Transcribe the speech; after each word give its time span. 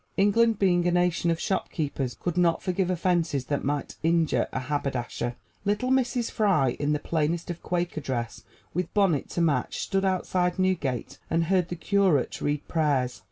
England 0.17 0.57
being 0.57 0.87
a 0.87 0.91
nation 0.91 1.29
of 1.29 1.39
shopkeepers 1.39 2.17
could 2.19 2.35
not 2.35 2.63
forgive 2.63 2.89
offenses 2.89 3.45
that 3.45 3.63
might 3.63 3.97
injure 4.01 4.47
a 4.51 4.61
haberdasher. 4.61 5.35
Little 5.63 5.91
Mrs. 5.91 6.31
Fry, 6.31 6.69
in 6.79 6.91
the 6.93 6.97
plainest 6.97 7.51
of 7.51 7.61
Quaker 7.61 8.01
gray 8.01 8.05
dress, 8.05 8.43
with 8.73 8.91
bonnet 8.95 9.29
to 9.29 9.41
match, 9.41 9.77
stood 9.79 10.03
outside 10.03 10.57
Newgate 10.57 11.19
and 11.29 11.43
heard 11.43 11.69
the 11.69 11.75
curate 11.75 12.41
read 12.41 12.67
prayers. 12.67 13.19